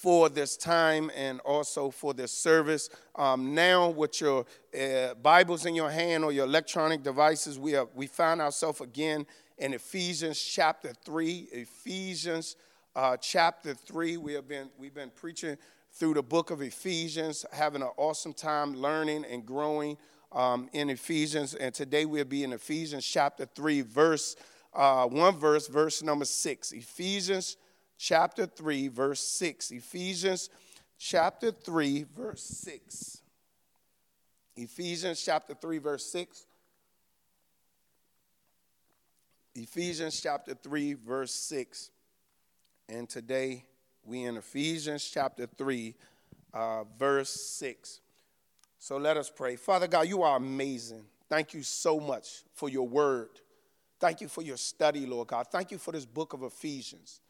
[0.00, 2.88] for this time and also for this service.
[3.16, 7.88] Um, now, with your uh, Bibles in your hand or your electronic devices, we have
[7.94, 9.26] we found ourselves again
[9.58, 11.48] in Ephesians chapter three.
[11.52, 12.56] Ephesians
[12.96, 14.16] uh, chapter three.
[14.16, 15.58] We have been we've been preaching
[15.92, 19.98] through the book of Ephesians, having an awesome time learning and growing
[20.32, 21.52] um, in Ephesians.
[21.54, 24.34] And today we'll be in Ephesians chapter three, verse
[24.72, 26.72] uh, one verse, verse number six.
[26.72, 27.58] Ephesians
[28.00, 29.70] chapter 3, verse 6.
[29.72, 30.48] Ephesians
[30.98, 33.20] chapter 3, verse 6.
[34.56, 36.46] Ephesians chapter 3, verse 6.
[39.54, 41.90] Ephesians chapter 3, verse 6.
[42.88, 43.64] And today
[44.02, 45.94] we in Ephesians chapter 3,
[46.54, 48.00] uh, verse 6.
[48.78, 49.56] So let us pray.
[49.56, 51.04] Father God, you are amazing.
[51.28, 53.28] Thank you so much for your word.
[54.00, 55.48] Thank you for your study, Lord God.
[55.48, 57.20] Thank you for this book of Ephesians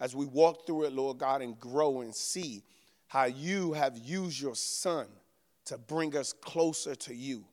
[0.00, 2.62] as we walk through it, Lord God, and grow and see
[3.06, 5.06] how you have used your son
[5.66, 7.44] to bring us closer to you.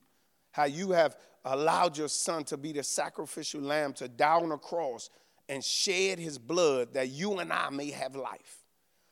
[0.52, 4.58] How you have allowed your son to be the sacrificial lamb to die on a
[4.58, 5.10] cross
[5.48, 8.64] and shed his blood that you and I may have life.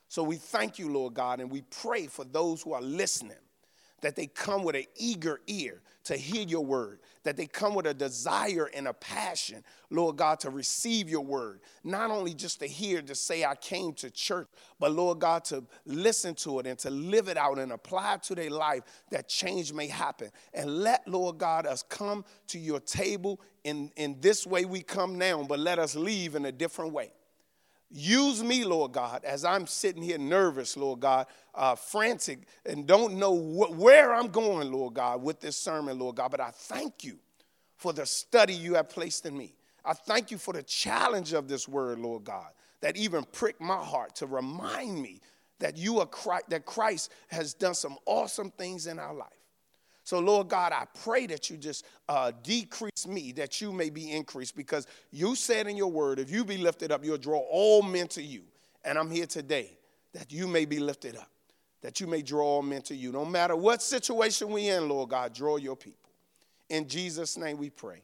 [0.09, 3.37] So we thank you, Lord God, and we pray for those who are listening
[4.03, 7.86] that they come with an eager ear to hear your word, that they come with
[7.86, 11.61] a desire and a passion, Lord God, to receive your word.
[11.84, 14.48] Not only just to hear, to say, I came to church,
[14.81, 18.25] but Lord God, to listen to it and to live it out and apply it
[18.25, 20.31] to their life that change may happen.
[20.53, 25.16] And let, Lord God, us come to your table in, in this way we come
[25.16, 27.12] now, but let us leave in a different way.
[27.95, 33.15] Use me, Lord God, as I'm sitting here nervous, Lord God, uh, frantic, and don't
[33.15, 36.31] know wh- where I'm going, Lord God, with this sermon, Lord God.
[36.31, 37.19] But I thank you
[37.77, 39.55] for the study you have placed in me.
[39.84, 42.49] I thank you for the challenge of this word, Lord God,
[42.81, 45.21] that even pricked my heart to remind me
[45.59, 49.29] that you are Christ, that Christ has done some awesome things in our life.
[50.05, 54.10] So, Lord God, I pray that you just uh, decrease me, that you may be
[54.10, 57.82] increased, because you said in your word, if you be lifted up, you'll draw all
[57.82, 58.43] men to you.
[58.84, 59.78] And I'm here today
[60.12, 61.31] that you may be lifted up,
[61.82, 63.12] that you may draw all men to you.
[63.12, 66.10] No matter what situation we in, Lord God, draw your people.
[66.69, 68.03] In Jesus' name we pray.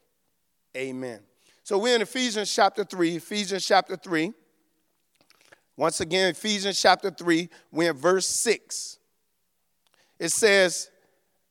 [0.76, 1.20] Amen.
[1.64, 4.32] So we're in Ephesians chapter 3, Ephesians chapter 3.
[5.76, 8.98] Once again, Ephesians chapter 3, we're in verse 6.
[10.18, 10.90] It says,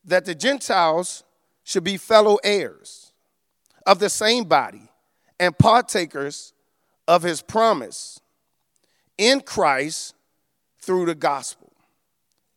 [0.07, 1.23] that the Gentiles
[1.63, 3.11] should be fellow heirs
[3.85, 4.89] of the same body
[5.39, 6.53] and partakers
[7.07, 8.19] of his promise
[9.17, 10.15] in Christ
[10.79, 11.71] through the gospel.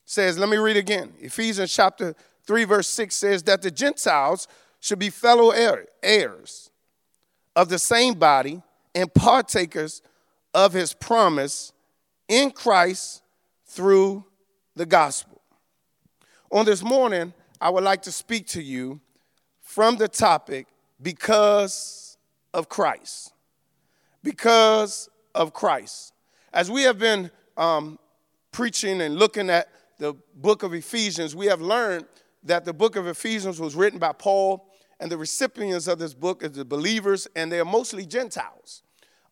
[0.04, 1.12] says, let me read again.
[1.20, 2.14] Ephesians chapter
[2.46, 4.48] 3, verse 6 says that the Gentiles
[4.80, 5.50] should be fellow
[6.02, 6.70] heirs
[7.54, 8.62] of the same body
[8.94, 10.02] and partakers
[10.54, 11.72] of his promise
[12.28, 13.22] in Christ
[13.66, 14.24] through
[14.74, 15.40] the gospel.
[16.50, 19.00] On this morning, I would like to speak to you
[19.60, 20.66] from the topic
[21.00, 22.16] because
[22.54, 23.32] of Christ.
[24.22, 26.14] Because of Christ.
[26.52, 27.98] As we have been um,
[28.50, 32.06] preaching and looking at the book of Ephesians, we have learned
[32.44, 34.66] that the book of Ephesians was written by Paul,
[34.98, 38.82] and the recipients of this book are the believers, and they are mostly Gentiles.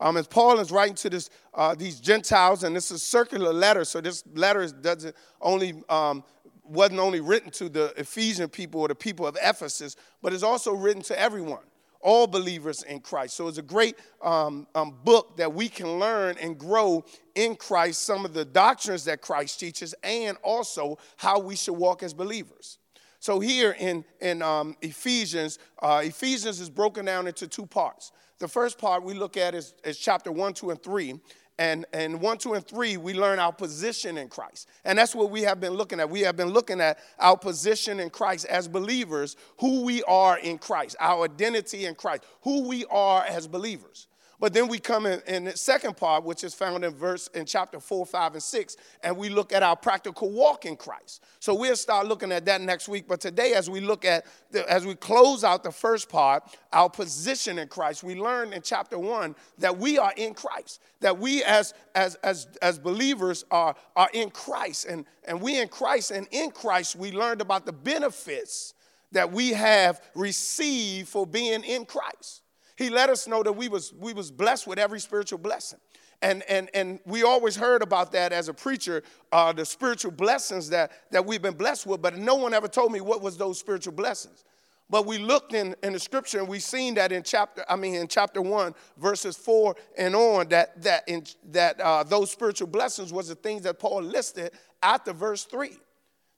[0.00, 3.52] Um, as Paul is writing to this, uh, these Gentiles, and this is a circular
[3.52, 6.22] letter, so this letter doesn't only um,
[6.68, 10.74] wasn't only written to the Ephesian people or the people of Ephesus, but it's also
[10.74, 11.62] written to everyone,
[12.00, 13.36] all believers in Christ.
[13.36, 18.02] So it's a great um, um, book that we can learn and grow in Christ,
[18.02, 22.78] some of the doctrines that Christ teaches, and also how we should walk as believers.
[23.20, 28.12] So here in, in um, Ephesians, uh, Ephesians is broken down into two parts.
[28.38, 31.20] The first part we look at is, is chapter 1, 2, and 3
[31.58, 34.68] and, and 1, 2, and 3, we learn our position in Christ.
[34.84, 36.10] And that's what we have been looking at.
[36.10, 40.58] We have been looking at our position in Christ as believers, who we are in
[40.58, 44.07] Christ, our identity in Christ, who we are as believers.
[44.40, 47.44] But then we come in, in, the second part, which is found in verse in
[47.44, 51.24] chapter 4, 5, and 6, and we look at our practical walk in Christ.
[51.40, 53.08] So we'll start looking at that next week.
[53.08, 56.88] But today, as we look at the, as we close out the first part, our
[56.88, 60.80] position in Christ, we learn in chapter 1 that we are in Christ.
[61.00, 64.86] That we as as as, as believers are, are in Christ.
[64.86, 68.74] And, and we in Christ, and in Christ, we learned about the benefits
[69.10, 72.42] that we have received for being in Christ.
[72.78, 75.80] He let us know that we was, we was blessed with every spiritual blessing.
[76.22, 79.02] And, and, and we always heard about that as a preacher,
[79.32, 82.92] uh, the spiritual blessings that, that we've been blessed with, but no one ever told
[82.92, 84.44] me what was those spiritual blessings.
[84.88, 87.96] But we looked in, in the scripture and we seen that in chapter, I mean
[87.96, 93.12] in chapter one, verses four and on, that that in that uh, those spiritual blessings
[93.12, 94.52] was the things that Paul listed
[94.84, 95.76] after verse three.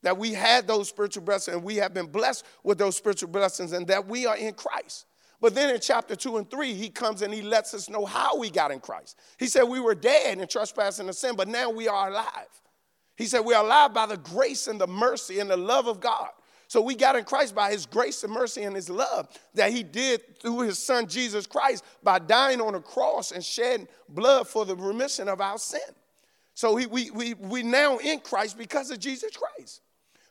[0.03, 3.73] That we had those spiritual blessings and we have been blessed with those spiritual blessings
[3.73, 5.05] and that we are in Christ.
[5.41, 8.37] But then in chapter two and three, he comes and he lets us know how
[8.37, 9.19] we got in Christ.
[9.39, 12.27] He said we were dead in trespass and sin, but now we are alive.
[13.17, 16.01] He said we are alive by the grace and the mercy and the love of
[16.01, 16.29] God.
[16.69, 19.83] So we got in Christ by his grace and mercy and his love that he
[19.83, 24.65] did through his son Jesus Christ by dying on a cross and shedding blood for
[24.65, 25.81] the remission of our sin.
[26.55, 29.81] So he, we, we, we now in Christ because of Jesus Christ.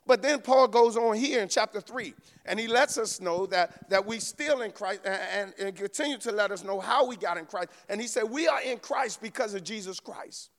[0.09, 2.15] But then Paul goes on here in chapter 3,
[2.47, 6.17] and he lets us know that, that we still in Christ and, and, and continue
[6.17, 7.69] to let us know how we got in Christ.
[7.89, 10.49] And he said, We are in Christ because of Jesus Christ.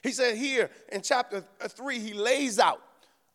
[0.00, 2.80] He said here in chapter 3, he lays out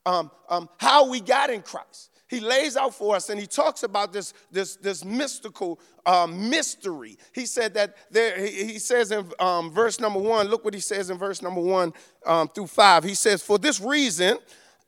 [0.05, 2.09] um, um, how we got in Christ.
[2.29, 7.17] He lays out for us and he talks about this, this, this mystical uh, mystery.
[7.33, 10.79] He said that there, he, he says in um, verse number one, look what he
[10.79, 11.91] says in verse number one
[12.25, 13.03] um, through five.
[13.03, 14.37] He says, For this reason,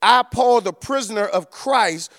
[0.04, 2.12] I, Paul, the prisoner of Christ,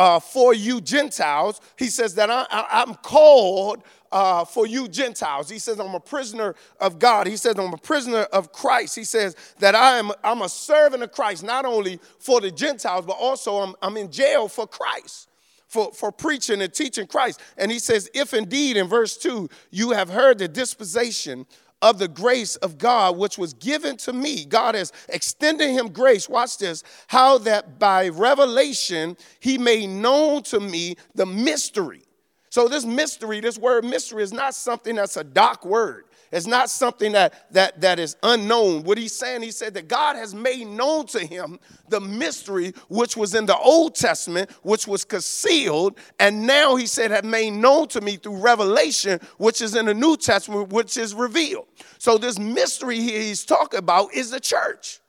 [0.00, 1.60] uh, for you Gentiles.
[1.76, 5.50] He says that I, am called uh, for you Gentiles.
[5.50, 7.26] He says I'm a prisoner of God.
[7.26, 8.96] He says I'm a prisoner of Christ.
[8.96, 13.04] He says that I am I'm a servant of Christ, not only for the Gentiles,
[13.04, 15.28] but also I'm, I'm in jail for Christ.
[15.68, 17.40] For, for preaching and teaching Christ.
[17.56, 21.46] And he says, If indeed, in verse 2, you have heard the disposition
[21.82, 24.44] of the grace of God, which was given to me.
[24.44, 26.28] God has extended him grace.
[26.28, 26.82] Watch this.
[27.06, 32.02] How that by revelation he made known to me the mystery.
[32.50, 36.04] So, this mystery, this word mystery, is not something that's a dark word.
[36.32, 38.84] It's not something that, that, that is unknown.
[38.84, 43.16] What he's saying, he said that God has made known to him the mystery which
[43.16, 47.88] was in the Old Testament, which was concealed, and now he said had made known
[47.88, 51.66] to me through revelation, which is in the New Testament, which is revealed.
[51.98, 55.00] So this mystery here he's talking about is the church.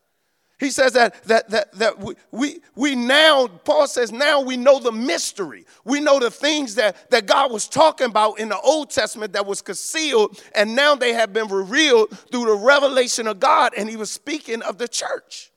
[0.62, 4.80] He says that, that, that, that we, we, we now, Paul says, now we know
[4.80, 5.66] the mystery.
[5.86, 9.48] We know the things that, that God was talking about in the Old Testament that
[9.48, 13.74] was concealed, and now they have been revealed through the revelation of God.
[13.76, 15.51] And he was speaking of the church.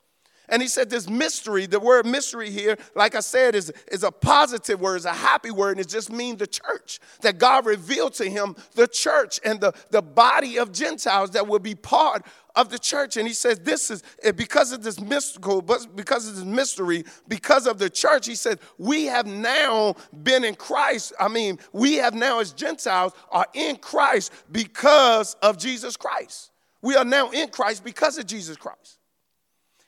[0.49, 4.11] And he said this mystery, the word mystery here, like I said, is, is a
[4.11, 7.01] positive word, is a happy word, and it just means the church.
[7.23, 11.59] That God revealed to him the church and the, the body of Gentiles that will
[11.59, 13.17] be part of the church.
[13.17, 17.05] And he says, This is eh, because of this mystical, but because of this mystery,
[17.27, 21.13] because of the church, he said, We have now been in Christ.
[21.19, 26.51] I mean, we have now, as Gentiles, are in Christ because of Jesus Christ.
[26.83, 28.99] We are now in Christ because of Jesus Christ.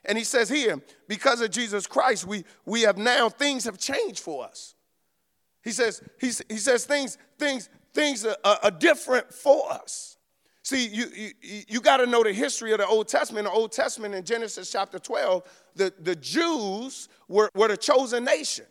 [0.07, 4.21] And he says here, because of Jesus Christ, we, we have now, things have changed
[4.21, 4.75] for us.
[5.63, 10.17] He says, he, he says things, things, things are, are different for us.
[10.63, 13.47] See, you, you, you got to know the history of the Old Testament.
[13.47, 15.43] The Old Testament in Genesis chapter 12,
[15.77, 18.67] the, the Jews were, were the chosen nation.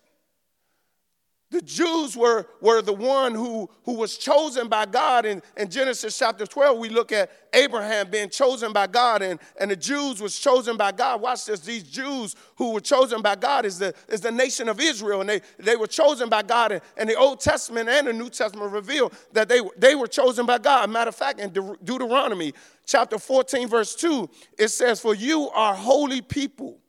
[1.56, 5.26] The Jews were, were the one who, who was chosen by God.
[5.26, 9.72] In, in Genesis chapter 12, we look at Abraham being chosen by God, and, and
[9.72, 11.22] the Jews was chosen by God.
[11.22, 11.62] Watch this.
[11.62, 15.30] These Jews who were chosen by God is the, is the nation of Israel, and
[15.30, 16.74] they, they were chosen by God.
[16.74, 20.46] And, and the Old Testament and the New Testament reveal that they, they were chosen
[20.46, 20.90] by God.
[20.90, 22.54] Matter of fact, in De- Deuteronomy
[22.86, 24.30] chapter 14, verse 2,
[24.60, 26.80] it says, For you are holy people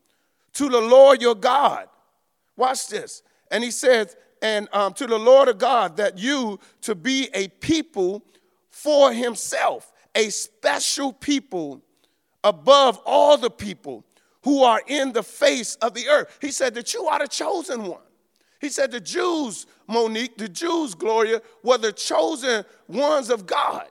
[0.55, 1.87] to the Lord your God.
[2.57, 3.23] Watch this.
[3.51, 7.49] And he says, and um, to the Lord of God that you to be a
[7.49, 8.23] people
[8.71, 11.83] for himself, a special people
[12.45, 14.05] above all the people
[14.45, 16.39] who are in the face of the earth.
[16.41, 18.01] He said that you are the chosen one.
[18.61, 23.89] He said the Jews, Monique, the Jews, Gloria, were the chosen ones of God.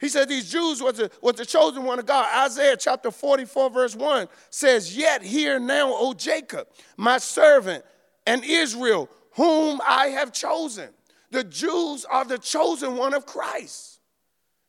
[0.00, 2.26] He said these Jews were the, were the chosen one of God.
[2.46, 6.66] Isaiah chapter 44, verse 1 says, Yet hear now, O Jacob,
[6.96, 7.84] my servant,
[8.26, 10.88] and Israel, whom I have chosen.
[11.30, 14.00] The Jews are the chosen one of Christ.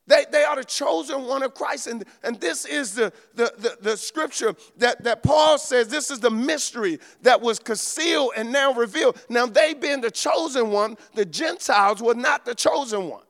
[0.08, 1.88] They, they are the chosen one of Christ.
[1.88, 6.22] And, and this is the, the, the, the, scripture that, that Paul says this is
[6.22, 9.20] the mystery that was concealed and now revealed.
[9.30, 13.24] Now, they being the chosen one, the Gentiles were not the chosen one.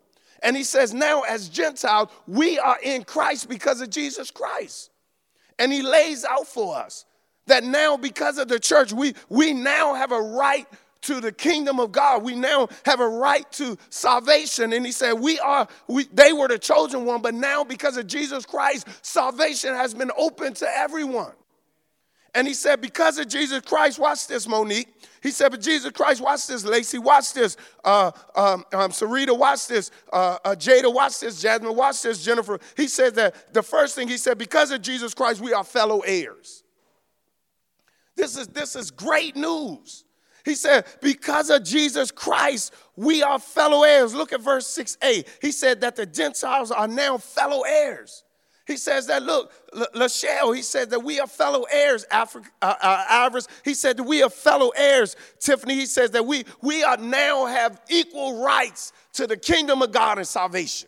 [0.43, 4.91] And he says, now as Gentiles, we are in Christ because of Jesus Christ.
[5.57, 7.05] And he lays out for us
[7.47, 10.67] that now, because of the church, we, we now have a right
[11.01, 12.23] to the kingdom of God.
[12.23, 14.73] We now have a right to salvation.
[14.73, 18.07] And he said, We are, we, they were the chosen one, but now because of
[18.07, 21.33] Jesus Christ, salvation has been open to everyone.
[22.37, 24.89] And he said, because of Jesus Christ, watch this, Monique.
[25.23, 29.67] He said, but Jesus Christ, watch this, Lacey, watch this, uh, um, um, Sarita, watch
[29.67, 32.59] this, uh, uh, Jada, watch this, Jasmine, watch this, Jennifer.
[32.75, 36.01] He said that the first thing he said, because of Jesus Christ, we are fellow
[36.01, 36.63] heirs.
[38.15, 40.05] This is, this is great news.
[40.47, 44.15] He said, because of Jesus Christ, we are fellow heirs.
[44.15, 45.27] Look at verse 6a.
[45.41, 48.23] He said that the Gentiles are now fellow heirs.
[48.65, 49.51] He says that, look,
[49.93, 54.23] Lachelle, he said that we are fellow heirs, Africa, uh, uh, He said that we
[54.23, 55.17] are fellow heirs.
[55.37, 59.91] Tiffany, he says that we, we are now have equal rights to the kingdom of
[59.91, 60.87] God and salvation.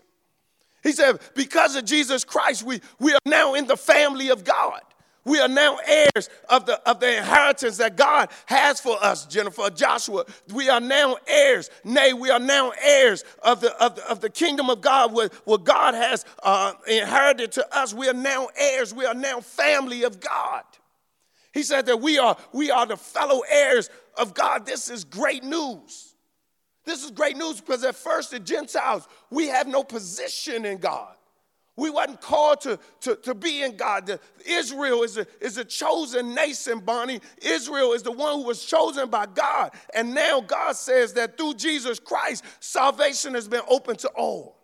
[0.83, 4.79] He said, because of Jesus Christ, we, we are now in the family of God.
[5.29, 9.69] We are now heirs of the, of the inheritance that God has for us, Jennifer,
[9.69, 10.25] Joshua.
[10.51, 11.69] We are now heirs.
[11.83, 15.31] Nay, we are now heirs of the, of the, of the kingdom of God, what,
[15.45, 17.93] what God has uh, inherited to us.
[17.93, 18.91] We are now heirs.
[18.91, 20.63] We are now family of God.
[21.53, 24.65] He said that we are, we are the fellow heirs of God.
[24.65, 26.15] This is great news.
[26.85, 31.13] This is great news because at first the Gentiles, we have no position in God.
[31.79, 34.19] We wasn't called to, to, to be in God.
[34.45, 37.21] Israel is a, is a chosen nation, Bonnie.
[37.41, 39.71] Israel is the one who was chosen by God.
[39.93, 44.57] And now God says that through Jesus Christ, salvation has been open to all.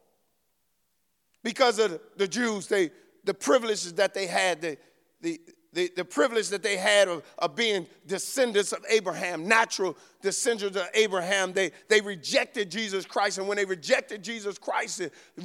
[1.44, 2.92] Because of the, the Jews, they,
[3.24, 4.78] the privileges that they had, the,
[5.22, 5.40] the,
[5.76, 10.88] the, the privilege that they had of, of being descendants of Abraham, natural descendants of
[10.94, 11.52] Abraham.
[11.52, 13.38] They, they rejected Jesus Christ.
[13.38, 15.02] And when they rejected Jesus Christ,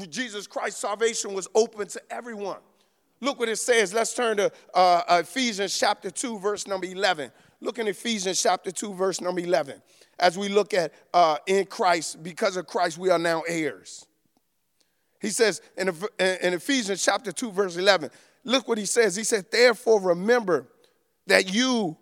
[0.08, 2.58] Jesus Christ's salvation was open to everyone.
[3.20, 3.92] Look what it says.
[3.92, 7.32] Let's turn to uh, Ephesians chapter 2, verse number 11.
[7.60, 9.82] Look in Ephesians chapter 2, verse number 11.
[10.20, 14.06] As we look at uh, in Christ, because of Christ, we are now heirs.
[15.20, 18.10] He says in, in Ephesians chapter 2, verse 11,
[18.44, 19.16] Look what he says.
[19.16, 20.66] He said, Therefore, remember
[21.26, 21.96] that you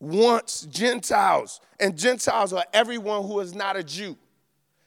[0.00, 4.16] once Gentiles, and Gentiles are everyone who is not a Jew.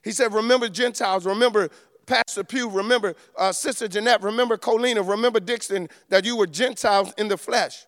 [0.03, 1.69] He said, Remember Gentiles, remember
[2.05, 7.27] Pastor Pugh, remember uh, Sister Jeanette, remember Colina, remember Dixon, that you were Gentiles in
[7.27, 7.85] the flesh.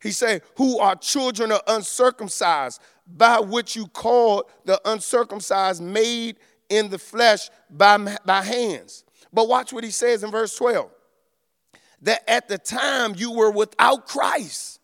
[0.00, 6.36] He said, Who are children of uncircumcised, by which you called the uncircumcised made
[6.68, 9.04] in the flesh by, by hands.
[9.32, 10.90] But watch what he says in verse 12
[12.02, 14.80] that at the time you were without Christ,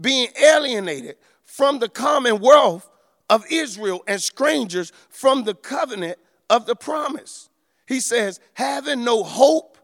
[0.00, 2.88] being alienated from the commonwealth
[3.28, 7.48] of Israel and strangers from the covenant of the promise.
[7.86, 9.78] He says, having no hope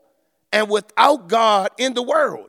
[0.53, 2.49] and without God in the world.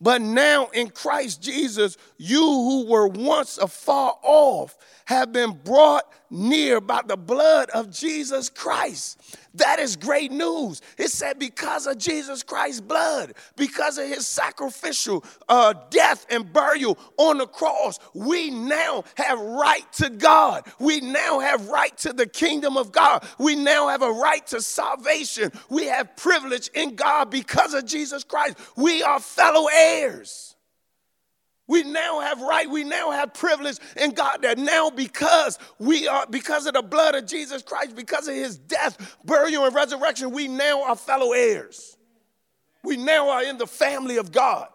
[0.00, 6.80] But now in Christ Jesus, you who were once afar off have been brought near
[6.80, 9.38] by the blood of Jesus Christ.
[9.56, 10.82] That is great news.
[10.98, 16.98] It said, because of Jesus Christ's blood, because of his sacrificial uh, death and burial
[17.16, 20.66] on the cross, we now have right to God.
[20.78, 23.26] We now have right to the kingdom of God.
[23.38, 25.52] We now have a right to salvation.
[25.68, 28.56] We have privilege in God because of Jesus Christ.
[28.76, 30.45] We are fellow heirs.
[31.68, 36.26] We now have right, we now have privilege in God that now because we are,
[36.28, 40.46] because of the blood of Jesus Christ, because of his death, burial, and resurrection, we
[40.46, 41.96] now are fellow heirs.
[42.84, 44.68] We now are in the family of God.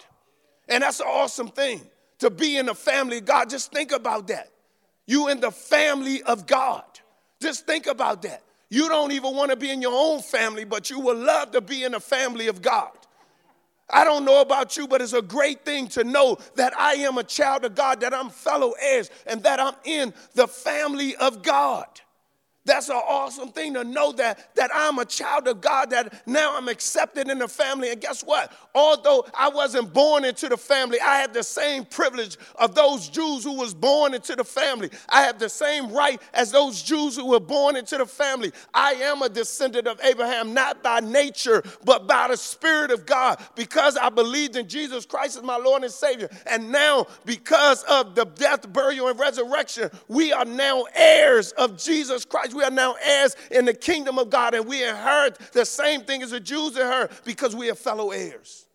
[0.67, 1.81] And that's an awesome thing
[2.19, 3.49] to be in the family of God.
[3.49, 4.49] Just think about that.
[5.07, 6.83] You in the family of God.
[7.41, 8.43] Just think about that.
[8.69, 11.61] You don't even want to be in your own family, but you will love to
[11.61, 12.91] be in the family of God.
[13.91, 17.17] I don't know about you, but it's a great thing to know that I am
[17.17, 21.43] a child of God, that I'm fellow heirs, and that I'm in the family of
[21.43, 21.87] God.
[22.63, 26.55] That's an awesome thing to know that, that I'm a child of God, that now
[26.55, 27.89] I'm accepted in the family.
[27.89, 28.53] And guess what?
[28.75, 33.43] Although I wasn't born into the family, I have the same privilege of those Jews
[33.43, 34.91] who was born into the family.
[35.09, 38.51] I have the same right as those Jews who were born into the family.
[38.75, 43.41] I am a descendant of Abraham, not by nature, but by the Spirit of God,
[43.55, 46.29] because I believed in Jesus Christ as my Lord and Savior.
[46.45, 52.23] And now, because of the death, burial, and resurrection, we are now heirs of Jesus
[52.53, 56.23] We are now heirs in the kingdom of God, and we inherit the same thing
[56.23, 58.65] as the Jews inherit because we are fellow heirs.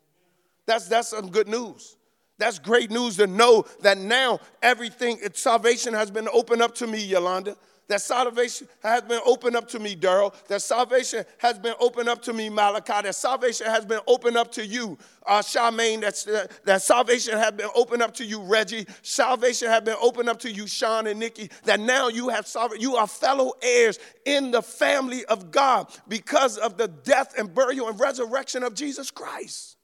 [0.66, 1.97] That's, that's some good news.
[2.38, 7.02] That's great news to know that now everything, salvation has been opened up to me,
[7.02, 7.56] Yolanda.
[7.88, 10.34] That salvation has been opened up to me, Daryl.
[10.48, 13.02] That salvation has been opened up to me, Malachi.
[13.02, 16.00] That salvation has been opened up to you, uh, Charmaine.
[16.00, 18.86] That's, uh, that salvation has been opened up to you, Reggie.
[19.02, 21.48] Salvation has been opened up to you, Sean and Nikki.
[21.62, 22.82] That now you have salvation.
[22.82, 27.88] You are fellow heirs in the family of God because of the death and burial
[27.88, 29.76] and resurrection of Jesus Christ.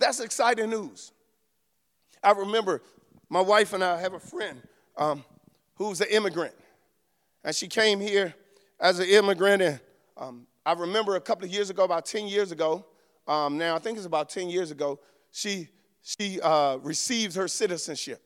[0.00, 1.12] That's exciting news.
[2.20, 2.82] I remember
[3.28, 4.60] my wife and I have a friend
[4.96, 5.24] um,
[5.76, 6.54] who's an immigrant.
[7.44, 8.34] And she came here
[8.78, 9.62] as an immigrant.
[9.62, 9.80] And
[10.16, 12.86] um, I remember a couple of years ago, about 10 years ago,
[13.26, 14.98] um, now I think it's about 10 years ago,
[15.30, 15.68] she,
[16.02, 18.22] she uh, received her citizenship.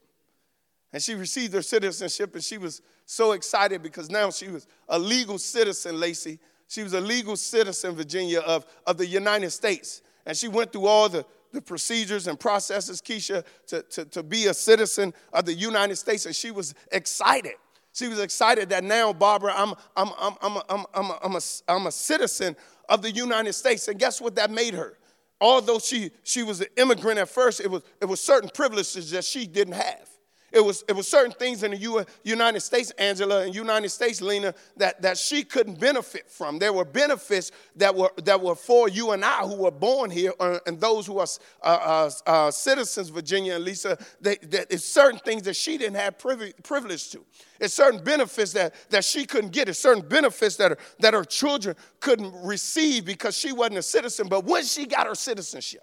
[0.92, 4.99] And she received her citizenship, and she was so excited because now she was a
[4.99, 6.38] legal citizen, Lacey.
[6.68, 10.02] She was a legal citizen, Virginia, of, of the United States.
[10.25, 14.47] And she went through all the, the procedures and processes, Keisha, to, to, to be
[14.47, 16.26] a citizen of the United States.
[16.26, 17.54] And she was excited.
[17.95, 21.87] She was excited that now, Barbara, I'm, I'm, I'm, I'm, I'm, I'm, I'm, a, I'm
[21.87, 22.57] a citizen
[22.89, 23.87] of the United States.
[23.87, 24.99] And guess what that made her?
[25.41, 29.25] Although she, she was an immigrant at first, it was, it was certain privileges that
[29.25, 30.09] she didn't have.
[30.55, 34.55] It was, it was certain things in the United States, Angela, and United States, Lena,
[34.77, 36.61] that, that she couldn't benefit from.
[36.61, 40.33] There were benefits that were, that were for you and I who were born here,
[40.39, 41.27] uh, and those who are
[41.61, 45.97] uh, uh, uh, citizens, Virginia and Lisa, they, that it's certain things that she didn't
[45.97, 47.25] have privilege, to.
[47.59, 49.69] It's certain benefits that, that she couldn't get.
[49.69, 54.29] It's certain benefits that, that her children couldn't receive because she wasn't a citizen.
[54.29, 55.83] But when she got her citizenship,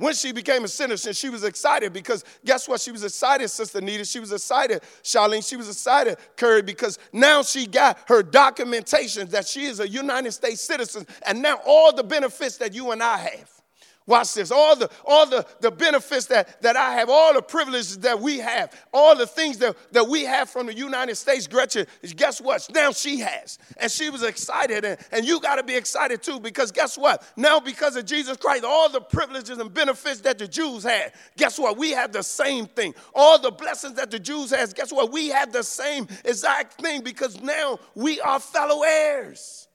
[0.00, 2.80] when she became a citizen, she was excited because guess what?
[2.80, 4.06] She was excited, Sister Nita.
[4.06, 5.46] She was excited, Charlene.
[5.46, 10.32] She was excited, Curry, because now she got her documentation that she is a United
[10.32, 13.59] States citizen, and now all the benefits that you and I have.
[14.06, 14.50] Watch this.
[14.50, 18.38] All the all the, the benefits that, that I have, all the privileges that we
[18.38, 22.66] have, all the things that, that we have from the United States, Gretchen, guess what?
[22.74, 23.58] Now she has.
[23.76, 24.84] And she was excited.
[24.84, 27.22] And, and you got to be excited too, because guess what?
[27.36, 31.58] Now, because of Jesus Christ, all the privileges and benefits that the Jews had, guess
[31.58, 31.76] what?
[31.76, 32.94] We have the same thing.
[33.14, 35.12] All the blessings that the Jews has, guess what?
[35.12, 39.68] We have the same exact thing because now we are fellow heirs.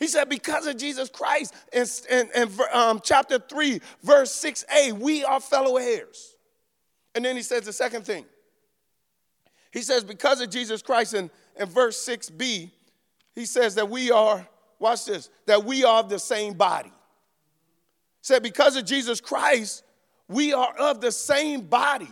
[0.00, 5.22] He said, because of Jesus Christ, in, in, in um, chapter 3, verse 6a, we
[5.24, 6.36] are fellow heirs.
[7.14, 8.24] And then he says the second thing.
[9.70, 12.70] He says, because of Jesus Christ, in, in verse 6b,
[13.34, 16.88] he says that we are, watch this, that we are the same body.
[16.88, 19.84] He said, because of Jesus Christ,
[20.28, 22.08] we are of the same body.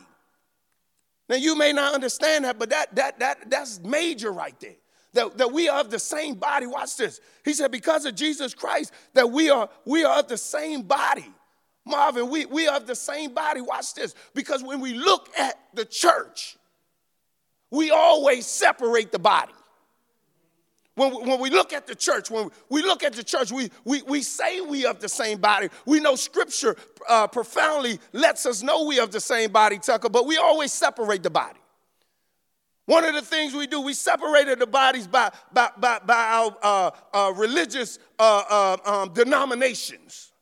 [1.27, 4.77] Now you may not understand that, but that, that, that, that's major right there
[5.15, 6.67] that, that we are of the same body.
[6.67, 7.21] Watch this.
[7.45, 11.27] He said, because of Jesus Christ, that we are, we are of the same body.
[11.85, 13.61] Marvin, we, we are of the same body.
[13.61, 14.15] Watch this.
[14.35, 16.57] Because when we look at the church,
[17.71, 19.53] we always separate the body.
[20.95, 24.03] When, when we look at the church, when we look at the church, we, we,
[24.03, 25.69] we say we of the same body.
[25.87, 26.77] We know scripture
[27.09, 31.23] uh, profoundly lets us know we of the same body, Tucker, but we always separate
[31.23, 31.61] the body.
[32.89, 36.57] One of the things we do, we separated the bodies by, by, by, by our
[36.63, 40.33] uh, uh, religious uh, uh um, denominations.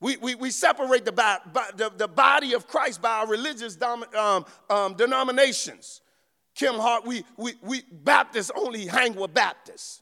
[0.00, 1.40] We, we, we separate the, by,
[1.76, 6.00] the, the, body of Christ by our religious dom, um, um, denominations.
[6.54, 10.00] Kim Hart, we, we, we Baptists only hang with Baptists.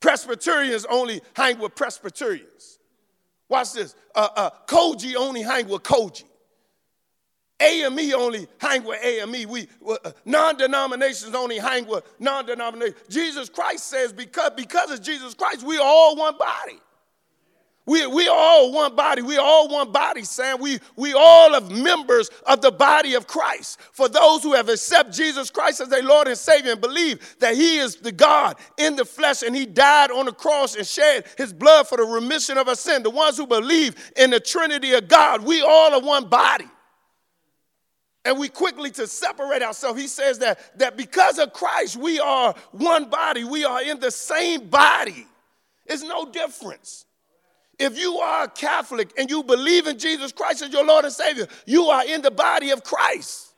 [0.00, 2.78] Presbyterians only hang with Presbyterians.
[3.48, 3.94] Watch this.
[4.14, 6.24] Uh, uh, COGIC only hang with COGIC.
[7.60, 9.48] AME only hang with AME.
[9.48, 13.00] We uh, non-denominations only hang with non-denominations.
[13.08, 16.80] Jesus Christ says because because of Jesus Christ, we are all one body.
[17.86, 19.20] We, we are all one body.
[19.20, 20.58] We all one body, Sam.
[20.58, 23.78] We, we all are members of the body of Christ.
[23.92, 27.54] For those who have accepted Jesus Christ as their Lord and Savior and believe that
[27.54, 31.26] He is the God in the flesh and He died on the cross and shed
[31.36, 34.94] His blood for the remission of our sin, the ones who believe in the Trinity
[34.94, 36.66] of God, we all are one body
[38.24, 40.00] and we quickly to separate ourselves.
[40.00, 43.44] He says that, that because of Christ, we are one body.
[43.44, 45.26] We are in the same body.
[45.86, 47.04] It's no difference.
[47.78, 51.12] If you are a Catholic and you believe in Jesus Christ as your Lord and
[51.12, 53.53] Savior, you are in the body of Christ.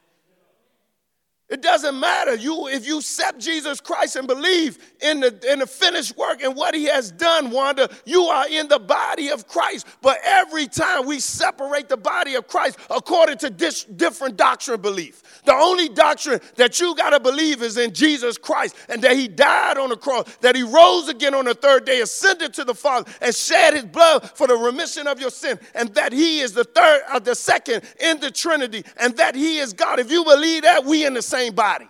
[1.48, 2.34] It doesn't matter.
[2.34, 6.56] You, if you accept Jesus Christ and believe in the, in the finished work and
[6.56, 9.86] what he has done, Wanda, you are in the body of Christ.
[10.02, 15.22] But every time we separate the body of Christ according to dis, different doctrine belief,
[15.44, 19.28] the only doctrine that you got to believe is in Jesus Christ and that he
[19.28, 22.74] died on the cross, that he rose again on the third day, ascended to the
[22.74, 26.54] Father, and shed his blood for the remission of your sin, and that he is
[26.54, 30.00] the third, uh, the second in the Trinity, and that he is God.
[30.00, 31.88] If you believe that, we in the same body.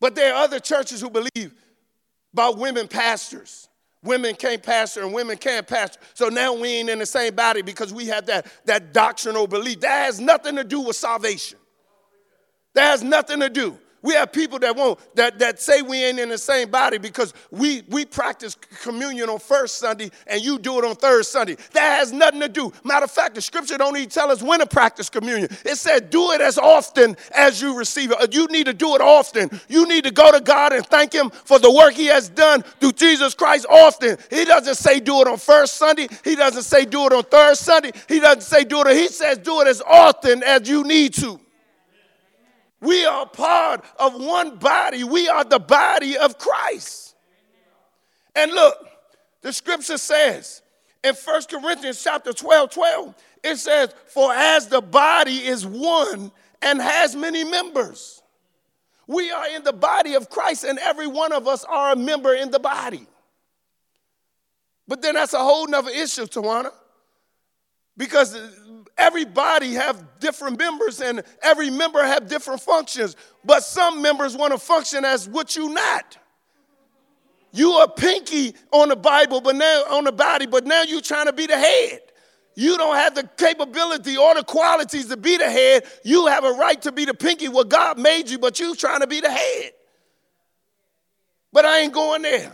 [0.00, 1.54] But there are other churches who believe
[2.32, 3.68] about women pastors.
[4.02, 6.00] Women can't pastor and women can't pastor.
[6.14, 9.80] So now we ain't in the same body because we have that, that doctrinal belief.
[9.80, 11.58] That has nothing to do with salvation.
[12.74, 13.78] That has nothing to do.
[14.02, 17.32] We have people that won't that, that say we ain't in the same body because
[17.50, 21.56] we we practice communion on first Sunday and you do it on third Sunday.
[21.72, 22.72] That has nothing to do.
[22.84, 25.48] Matter of fact, the scripture don't even tell us when to practice communion.
[25.64, 28.20] It said do it as often as you receive it.
[28.20, 29.50] Uh, you need to do it often.
[29.68, 32.62] You need to go to God and thank Him for the work He has done
[32.80, 34.16] through Jesus Christ often.
[34.30, 36.08] He doesn't say do it on first Sunday.
[36.24, 37.92] He doesn't say do it on third Sunday.
[38.08, 38.96] He doesn't say do it.
[38.96, 41.38] He says do it as often as you need to.
[42.82, 45.04] We are part of one body.
[45.04, 47.14] We are the body of Christ.
[48.34, 48.74] And look,
[49.40, 50.62] the scripture says
[51.04, 53.14] in 1 Corinthians chapter 12, 12,
[53.44, 58.20] it says, For as the body is one and has many members,
[59.06, 62.34] we are in the body of Christ, and every one of us are a member
[62.34, 63.06] in the body.
[64.88, 66.70] But then that's a whole nother issue, Tawana.
[67.96, 68.38] Because
[68.96, 74.58] everybody have different members and every member have different functions but some members want to
[74.58, 76.18] function as what you not.
[77.52, 81.26] You are pinky on the bible but now on the body but now you're trying
[81.26, 82.00] to be the head.
[82.54, 85.84] You don't have the capability or the qualities to be the head.
[86.04, 87.48] You have a right to be the pinky.
[87.48, 89.72] What god made you but you trying to be the head.
[91.52, 92.52] But i ain't going there.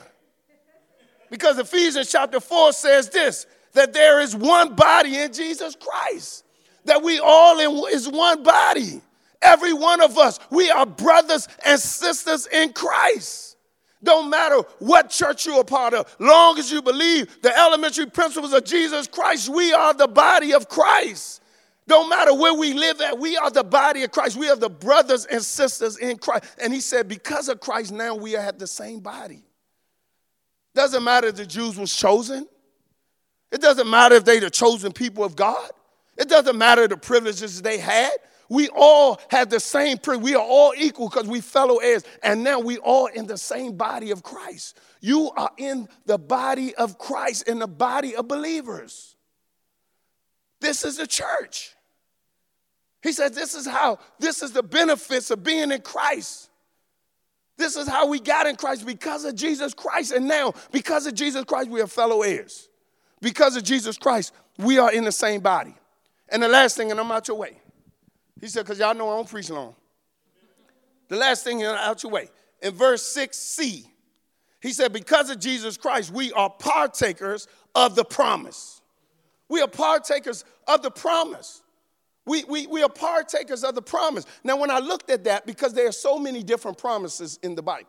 [1.30, 3.46] Because ephesians chapter 4 says this
[3.78, 6.44] that there is one body in Jesus Christ,
[6.84, 9.00] that we all in, is one body.
[9.40, 13.56] Every one of us, we are brothers and sisters in Christ.
[14.02, 18.52] Don't matter what church you're a part of, long as you believe the elementary principles
[18.52, 21.40] of Jesus Christ, we are the body of Christ.
[21.86, 24.36] Don't matter where we live at, we are the body of Christ.
[24.36, 26.44] We are the brothers and sisters in Christ.
[26.60, 29.44] And he said, because of Christ, now we have the same body.
[30.74, 32.48] Doesn't matter if the Jews was chosen.
[33.50, 35.70] It doesn't matter if they're the chosen people of God.
[36.16, 38.12] It doesn't matter the privileges they had.
[38.50, 40.24] We all have the same privilege.
[40.24, 42.02] We are all equal because we fellow heirs.
[42.22, 44.78] And now we all in the same body of Christ.
[45.00, 49.16] You are in the body of Christ, in the body of believers.
[50.60, 51.74] This is the church.
[53.02, 56.50] He says, This is how, this is the benefits of being in Christ.
[57.58, 60.12] This is how we got in Christ because of Jesus Christ.
[60.12, 62.68] And now, because of Jesus Christ, we are fellow heirs
[63.20, 65.74] because of Jesus Christ, we are in the same body.
[66.28, 67.58] And the last thing, and I'm out your way.
[68.40, 69.74] He said, because y'all know I don't preach long.
[71.08, 72.28] The last thing, and out your way.
[72.62, 73.84] In verse 6c,
[74.60, 78.80] he said, because of Jesus Christ, we are partakers of the promise.
[79.48, 81.62] We are partakers of the promise.
[82.26, 84.26] We, we, we are partakers of the promise.
[84.44, 87.62] Now, when I looked at that, because there are so many different promises in the
[87.62, 87.88] Bible,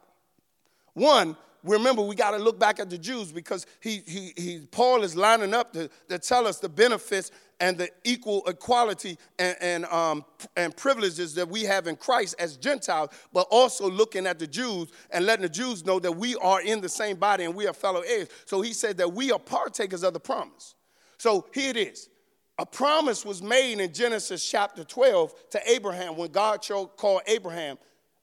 [0.94, 5.04] one, remember we got to look back at the Jews because he, he, he, Paul
[5.04, 9.86] is lining up to, to tell us the benefits and the equal equality and, and,
[9.86, 10.24] um,
[10.56, 14.90] and privileges that we have in Christ as Gentiles, but also looking at the Jews
[15.12, 17.74] and letting the Jews know that we are in the same body and we are
[17.74, 18.30] fellow heirs.
[18.46, 20.76] So he said that we are partakers of the promise.
[21.18, 22.10] So here it is.
[22.58, 26.62] A promise was made in Genesis chapter 12 to Abraham when God
[26.98, 27.78] called Abraham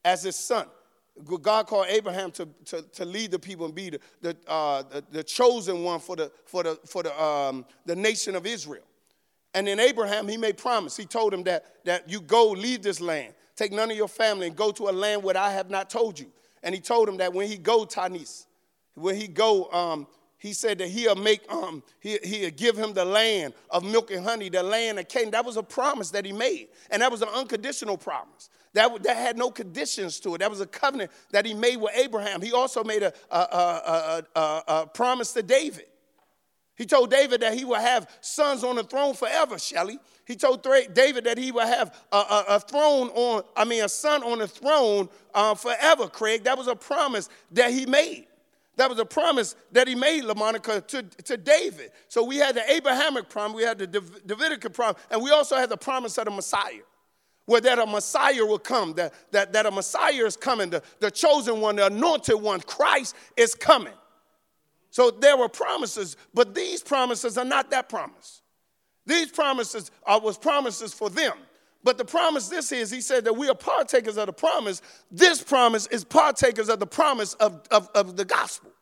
[0.04, 0.66] as his son.
[1.24, 5.04] God called Abraham to, to, to lead the people and be the, the, uh, the,
[5.10, 8.84] the, chosen one for, the, for, the, for the, um, the nation of Israel.
[9.54, 10.96] And then Abraham, he made promise.
[10.96, 14.46] He told him that, that you go leave this land, take none of your family,
[14.46, 16.26] and go to a land where I have not told you.
[16.62, 18.44] And he told him that when he go, Tanis,
[18.94, 20.06] when he go, um,
[20.38, 24.24] he said that he'll make, um, he, he'll give him the land of milk and
[24.24, 25.30] honey, the land of Canaan.
[25.30, 26.68] That was a promise that he made.
[26.90, 28.50] And that was an unconditional promise.
[28.76, 30.38] That, that had no conditions to it.
[30.38, 32.42] That was a covenant that he made with Abraham.
[32.42, 35.86] He also made a, a, a, a, promise to David.
[36.76, 39.98] He told David that he would have sons on the throne forever, Shelley.
[40.26, 43.88] He told David that he would have a, a, a, throne on, I mean, a
[43.88, 46.44] son on the throne uh, forever, Craig.
[46.44, 48.26] That was a promise that he made.
[48.76, 51.92] That was a promise that he made, LaMonica, to, to David.
[52.08, 55.70] So we had the Abrahamic promise, we had the Davidic promise, and we also had
[55.70, 56.82] the promise of the Messiah
[57.46, 61.10] where that a Messiah will come, that, that, that a Messiah is coming, the, the
[61.10, 63.94] chosen one, the anointed one, Christ is coming.
[64.90, 68.42] So there were promises, but these promises are not that promise.
[69.06, 71.34] These promises are, was promises for them.
[71.84, 74.82] But the promise this is, he said that we are partakers of the promise.
[75.10, 78.72] This promise is partakers of the promise of, of, of the gospel.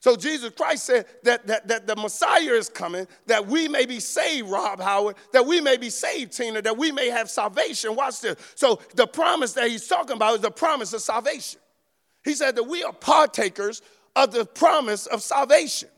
[0.00, 3.98] So Jesus Christ said that, that, that the Messiah is coming, that we may be
[3.98, 7.96] saved, Rob Howard, that we may be saved, Tina, that we may have salvation.
[7.96, 8.36] Watch this.
[8.54, 11.60] So the promise that he's talking about is the promise of salvation.
[12.24, 13.82] He said that we are partakers
[14.14, 15.88] of the promise of salvation.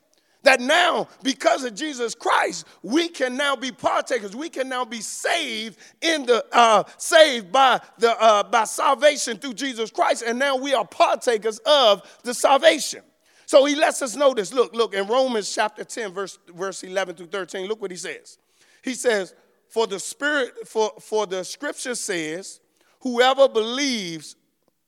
[0.42, 4.34] That now, because of Jesus Christ, we can now be partakers.
[4.34, 9.52] We can now be saved in the uh, saved by the uh, by salvation through
[9.54, 13.02] Jesus Christ, and now we are partakers of the salvation.
[13.50, 14.54] So he lets us know this.
[14.54, 17.66] Look, look in Romans chapter 10, verse, verse 11 through 13.
[17.66, 18.38] Look what he says.
[18.80, 19.34] He says,
[19.68, 22.60] For the spirit, for, for the scripture says,
[23.00, 24.36] whoever believes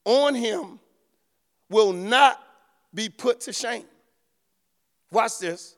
[0.05, 0.79] on him
[1.69, 2.41] will not
[2.95, 3.87] be put to shame.
[5.11, 5.75] Watch this.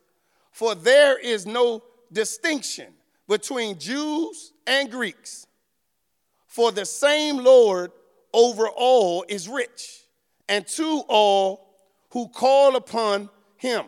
[0.51, 2.93] For there is no distinction
[3.27, 5.47] between Jews and Greeks.
[6.45, 7.91] For the same Lord
[8.31, 10.01] over all is rich,
[10.47, 11.64] and to all
[12.15, 13.83] who call upon him.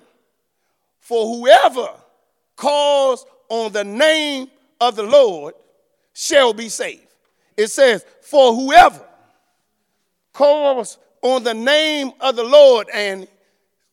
[0.99, 1.87] For whoever
[2.57, 5.53] calls on the name of the Lord
[6.11, 7.07] shall be saved.
[7.55, 8.99] It says, For whoever
[10.33, 13.29] calls on the name of the Lord, and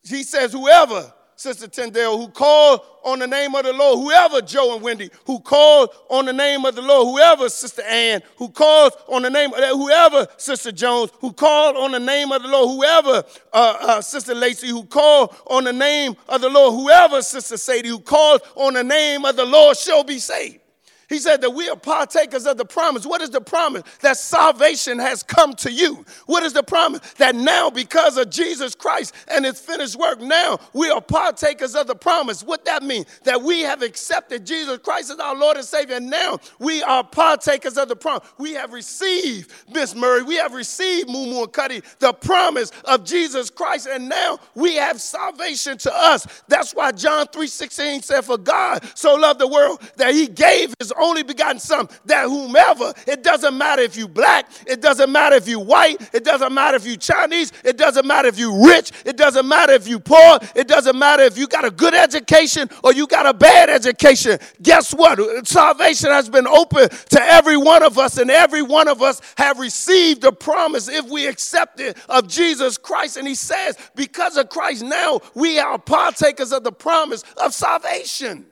[0.03, 1.14] he says, Whoever
[1.45, 5.39] Sister Tyndale, who called on the name of the Lord, whoever, Joe and Wendy, who
[5.41, 9.53] called on the name of the Lord, whoever, Sister Ann, who called on the name,
[9.53, 14.01] of whoever, Sister Jones, who called on the name of the Lord, whoever, uh, uh,
[14.01, 18.41] Sister Lacey, who called on the name of the Lord, whoever, Sister Sadie, who called
[18.55, 20.64] on the name of the Lord shall be saved.
[21.09, 23.07] He said that we are partakers of the promise.
[23.07, 23.83] What is the promise?
[24.01, 26.05] That salvation has come to you.
[26.27, 27.01] What is the promise?
[27.15, 31.87] That now, because of Jesus Christ and his finished work, now we are partakers of
[31.87, 32.43] the promise.
[32.43, 33.07] What that means?
[33.25, 35.97] That we have accepted Jesus Christ as our Lord and Savior.
[35.97, 38.27] And now we are partakers of the promise.
[38.39, 43.51] We have received, Miss Murray, we have received, Mumu and Cuddy, the promise of Jesus
[43.51, 43.89] Christ.
[43.91, 46.27] And now we have salvation to us.
[46.49, 50.93] That's why John 3.16 said, For God so loved the world that he gave his
[51.05, 55.47] only begotten son, that whomever, it doesn't matter if you black, it doesn't matter if
[55.47, 59.17] you white, it doesn't matter if you Chinese, it doesn't matter if you rich, it
[59.17, 62.93] doesn't matter if you poor, it doesn't matter if you got a good education or
[62.93, 64.39] you got a bad education.
[64.63, 65.47] Guess what?
[65.47, 69.59] Salvation has been open to every one of us, and every one of us have
[69.59, 73.17] received the promise if we accept it of Jesus Christ.
[73.17, 78.47] And he says, because of Christ, now we are partakers of the promise of salvation.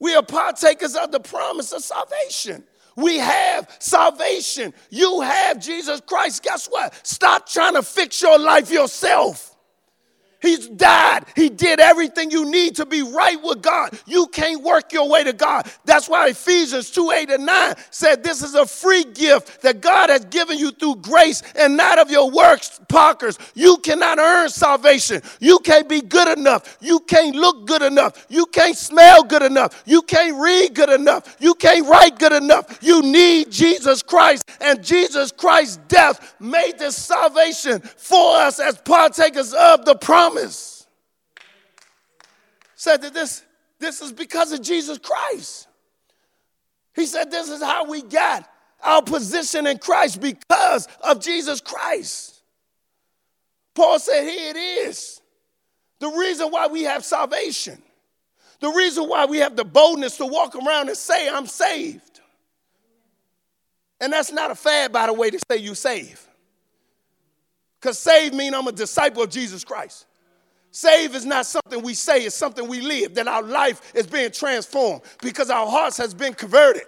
[0.00, 2.64] We are partakers of the promise of salvation.
[2.96, 4.74] We have salvation.
[4.90, 6.42] You have Jesus Christ.
[6.42, 6.98] Guess what?
[7.06, 9.56] Stop trying to fix your life yourself.
[10.40, 11.24] He's died.
[11.34, 13.98] He did everything you need to be right with God.
[14.06, 15.68] You can't work your way to God.
[15.84, 20.10] That's why Ephesians 2 8 and 9 said this is a free gift that God
[20.10, 23.36] has given you through grace and not of your works, Parkers.
[23.54, 25.22] You cannot earn salvation.
[25.40, 26.78] You can't be good enough.
[26.80, 28.24] You can't look good enough.
[28.28, 29.82] You can't smell good enough.
[29.86, 31.36] You can't read good enough.
[31.40, 32.78] You can't write good enough.
[32.80, 34.48] You need Jesus Christ.
[34.60, 40.86] And Jesus Christ's death made this salvation for us as partakers of the promise promise.
[42.74, 43.42] Said that this,
[43.78, 45.66] this is because of Jesus Christ.
[46.94, 48.48] He said this is how we got
[48.82, 52.42] our position in Christ because of Jesus Christ.
[53.74, 55.20] Paul said, Here it is.
[56.00, 57.82] The reason why we have salvation,
[58.60, 62.20] the reason why we have the boldness to walk around and say, I'm saved.
[64.00, 66.20] And that's not a fad, by the way, to say you saved.
[67.80, 70.06] Because saved mean I'm a disciple of Jesus Christ.
[70.78, 73.14] Save is not something we say, it's something we live.
[73.14, 76.84] That our life is being transformed because our hearts has been converted.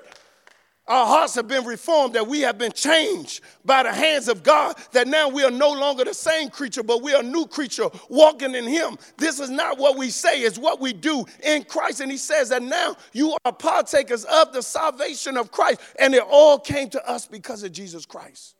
[0.87, 4.77] Our hearts have been reformed, that we have been changed by the hands of God,
[4.93, 7.89] that now we are no longer the same creature, but we are a new creature
[8.09, 8.97] walking in Him.
[9.17, 11.99] This is not what we say, it's what we do in Christ.
[11.99, 16.23] And He says that now you are partakers of the salvation of Christ, and it
[16.31, 18.55] all came to us because of Jesus Christ.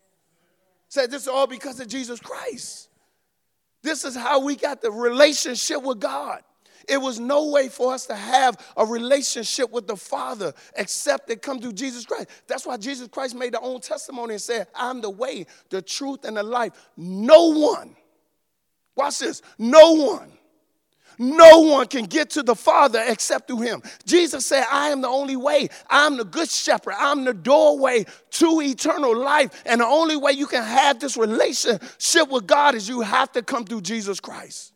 [0.89, 2.90] Said this is all because of Jesus Christ.
[3.83, 6.43] This is how we got the relationship with God.
[6.89, 11.43] It was no way for us to have a relationship with the Father except it
[11.43, 12.29] come through Jesus Christ.
[12.47, 16.25] That's why Jesus Christ made the own testimony and said, I'm the way, the truth,
[16.25, 16.73] and the life.
[16.97, 17.95] No one,
[18.97, 20.33] watch this, no one
[21.21, 23.83] no one can get to the Father except through him.
[24.07, 25.69] Jesus said, I am the only way.
[25.91, 26.95] I'm the good shepherd.
[26.99, 29.63] I'm the doorway to eternal life.
[29.67, 33.43] And the only way you can have this relationship with God is you have to
[33.43, 34.73] come through Jesus Christ.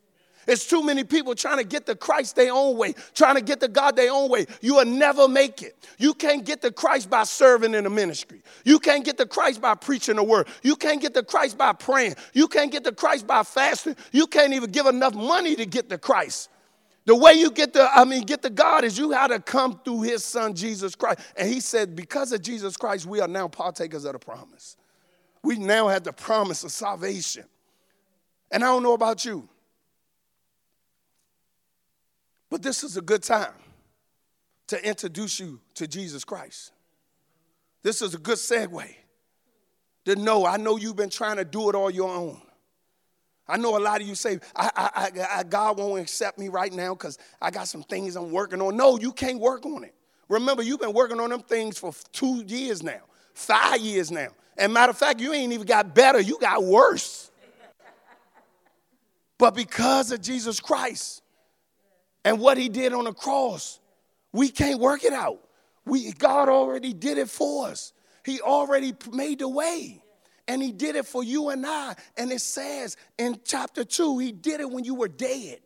[0.47, 3.61] It's too many people trying to get to Christ their own way, trying to get
[3.61, 4.47] to God their own way.
[4.61, 5.77] You will never make it.
[5.99, 8.43] You can't get to Christ by serving in a ministry.
[8.65, 10.49] You can't get to Christ by preaching the word.
[10.63, 12.15] You can't get to Christ by praying.
[12.33, 13.97] You can't get to Christ by fasting.
[14.13, 16.51] You can't even give enough money to get to Christ.
[17.07, 19.79] The way you get to, I mean, get to God is you have to come
[19.85, 21.21] through his son, Jesus Christ.
[21.37, 24.77] And he said, because of Jesus Christ, we are now partakers of the promise.
[25.43, 27.45] We now have the promise of salvation.
[28.51, 29.47] And I don't know about you.
[32.55, 33.53] But this is a good time
[34.69, 36.71] to introduce you to Jesus Christ.
[37.83, 38.95] This is a good segue
[40.05, 42.41] to know I know you've been trying to do it all your own.
[43.49, 46.73] I know a lot of you say, I, I, I, God won't accept me right
[46.73, 48.77] now because I got some things I'm working on.
[48.77, 49.95] No, you can't work on it.
[50.29, 53.01] Remember, you've been working on them things for two years now,
[53.35, 54.29] five years now.
[54.57, 57.33] And matter of fact, you ain't even got better, you got worse.
[59.39, 61.23] but because of Jesus Christ
[62.25, 63.81] and what he did on the cross,
[64.33, 65.41] we can't work it out.
[65.85, 67.93] We, God already did it for us.
[68.25, 70.03] He already made the way.
[70.49, 71.95] And he did it for you and I.
[72.17, 75.61] And it says in chapter 2, he did it when you were dead.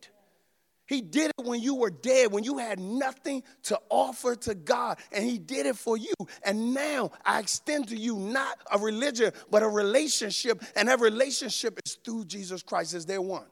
[0.89, 4.97] He did it when you were dead, when you had nothing to offer to God,
[5.11, 6.13] and He did it for you.
[6.43, 11.79] And now I extend to you not a religion, but a relationship, and that relationship
[11.85, 12.95] is through Jesus Christ.
[12.95, 13.45] Is there one?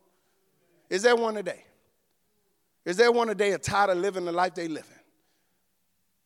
[0.90, 1.64] Is there one today?
[2.88, 4.90] Is there one today tired of living the life they living?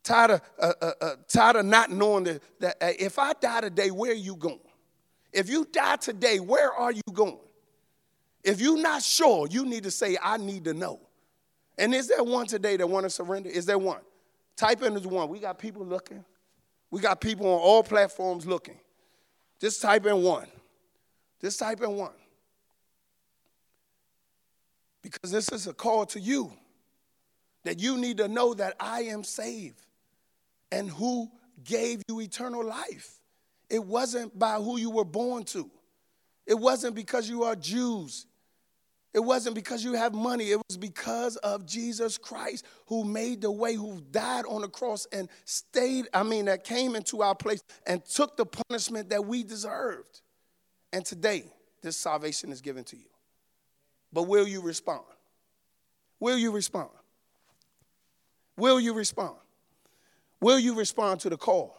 [0.04, 3.90] Tired of, uh, uh, uh, tired of not knowing that, that if I die today,
[3.90, 4.60] where are you going?
[5.34, 7.40] If you die today, where are you going?
[8.44, 11.00] If you're not sure, you need to say, I need to know.
[11.80, 13.50] And is there one today that want to surrender?
[13.50, 14.02] Is there one?
[14.56, 15.30] Type in as one.
[15.30, 16.24] We got people looking.
[16.92, 18.78] We got people on all platforms looking.
[19.60, 20.48] Just type in one.
[21.42, 22.12] Just type in one.
[25.02, 26.52] Because this is a call to you
[27.64, 29.86] that you need to know that I am saved
[30.72, 31.30] and who
[31.64, 33.20] gave you eternal life.
[33.70, 35.70] It wasn't by who you were born to.
[36.46, 38.26] It wasn't because you are Jews.
[39.14, 40.52] It wasn't because you have money.
[40.52, 45.06] It was because of Jesus Christ who made the way, who died on the cross
[45.12, 49.44] and stayed, I mean, that came into our place and took the punishment that we
[49.44, 50.22] deserved.
[50.94, 51.44] And today,
[51.82, 53.11] this salvation is given to you.
[54.14, 55.04] But will you respond?
[56.20, 56.90] Will you respond?
[58.58, 59.36] Will you respond?
[60.40, 61.78] Will you respond to the call?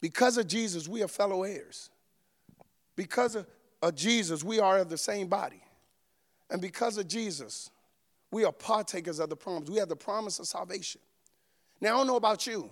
[0.00, 1.90] Because of Jesus, we are fellow heirs.
[2.94, 3.46] Because of,
[3.82, 5.62] of Jesus, we are of the same body.
[6.50, 7.70] And because of Jesus,
[8.30, 9.68] we are partakers of the promise.
[9.68, 11.00] We have the promise of salvation.
[11.80, 12.70] Now, I don't know about you,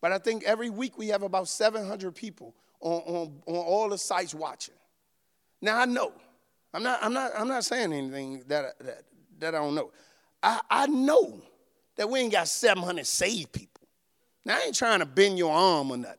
[0.00, 3.98] but I think every week we have about 700 people on, on, on all the
[3.98, 4.74] sites watching.
[5.60, 6.12] Now, I know,
[6.74, 9.02] I'm not, I'm not, I'm not saying anything that, that,
[9.38, 9.92] that I don't know.
[10.42, 11.40] I, I know
[11.96, 13.86] that we ain't got 700 saved people.
[14.44, 16.18] Now, I ain't trying to bend your arm or nothing,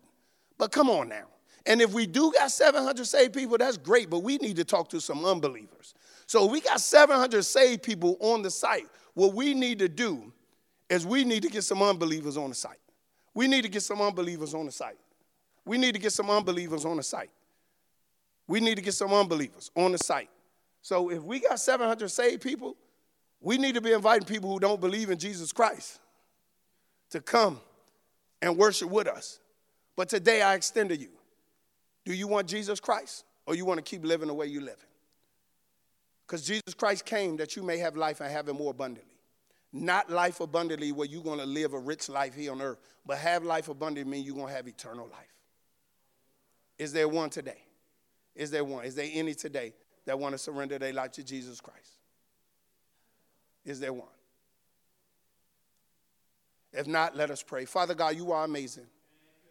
[0.58, 1.26] but come on now.
[1.66, 4.90] And if we do got 700 saved people, that's great, but we need to talk
[4.90, 5.94] to some unbelievers.
[6.26, 8.88] So we got 700 saved people on the site.
[9.14, 10.32] What we need to do
[10.90, 12.78] is we need to get some unbelievers on the site.
[13.34, 14.98] We need to get some unbelievers on the site.
[15.66, 17.30] We need to get some unbelievers on the site.
[18.48, 20.30] We need to get some unbelievers on the site.
[20.86, 22.78] So if we got 700 saved people,
[23.42, 26.00] we need to be inviting people who don't believe in Jesus Christ
[27.10, 27.60] to come
[28.40, 29.40] and worship with us.
[29.96, 31.10] But today I extend to you
[32.06, 34.78] do you want Jesus Christ or you want to keep living the way you're living?
[36.28, 39.18] Because Jesus Christ came that you may have life and have it more abundantly.
[39.74, 43.18] Not life abundantly where you're going to live a rich life here on earth, but
[43.18, 45.34] have life abundantly means you're going to have eternal life.
[46.78, 47.64] Is there one today?
[48.36, 48.86] Is there one?
[48.86, 49.74] Is there any today
[50.06, 52.00] that want to surrender their life to Jesus Christ?
[53.66, 54.08] Is there one?
[56.74, 57.66] If not, let us pray.
[57.66, 58.88] Father God, you are amazing.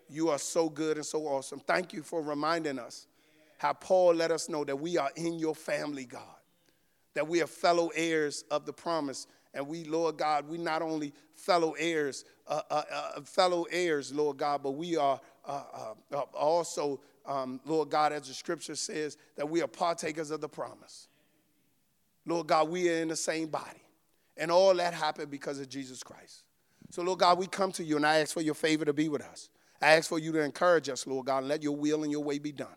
[0.09, 1.61] You are so good and so awesome.
[1.61, 3.07] Thank you for reminding us
[3.59, 6.23] how Paul let us know that we are in your family, God
[7.15, 9.27] that we are fellow heirs of the promise.
[9.55, 14.37] And we, Lord God, we not only fellow heirs, uh, uh, uh, fellow heirs, Lord
[14.37, 19.17] God, but we are uh, uh, uh, also, um, Lord God, as the scripture says,
[19.37, 21.09] that we are partakers of the promise.
[22.27, 23.83] Lord God, we are in the same body.
[24.37, 26.43] And all that happened because of Jesus Christ.
[26.91, 29.09] So, Lord God, we come to you and I ask for your favor to be
[29.09, 29.49] with us.
[29.81, 32.23] I ask for you to encourage us, Lord God, and let your will and your
[32.23, 32.75] way be done.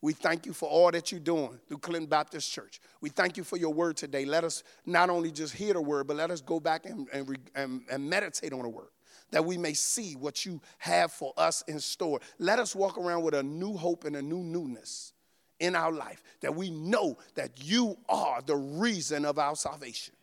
[0.00, 2.80] We thank you for all that you're doing through Clinton Baptist Church.
[3.00, 4.24] We thank you for your word today.
[4.24, 7.38] Let us not only just hear the word, but let us go back and, and,
[7.54, 8.88] and, and meditate on the word
[9.30, 12.20] that we may see what you have for us in store.
[12.38, 15.12] Let us walk around with a new hope and a new newness
[15.60, 20.14] in our life, that we know that you are the reason of our salvation.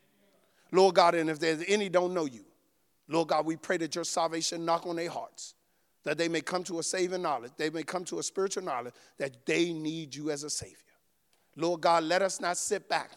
[0.71, 2.45] Lord God, and if there's any don't know you,
[3.07, 5.55] Lord God, we pray that your salvation knock on their hearts
[6.05, 8.93] that they may come to a saving knowledge, they may come to a spiritual knowledge
[9.17, 10.77] that they need you as a Savior.
[11.57, 13.11] Lord God, let us not sit back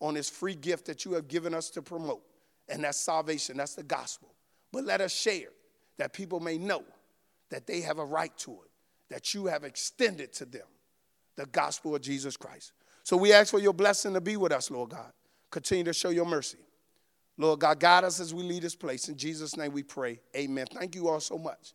[0.00, 2.22] on this free gift that you have given us to promote,
[2.68, 4.32] and that's salvation, that's the gospel.
[4.72, 5.48] But let us share
[5.98, 6.84] that people may know
[7.50, 8.70] that they have a right to it,
[9.08, 10.66] that you have extended to them
[11.36, 12.72] the gospel of Jesus Christ.
[13.02, 15.12] So we ask for your blessing to be with us, Lord God.
[15.50, 16.58] Continue to show your mercy.
[17.36, 19.08] Lord God, guide us as we leave this place.
[19.08, 20.20] In Jesus' name we pray.
[20.36, 20.66] Amen.
[20.72, 21.72] Thank you all so much.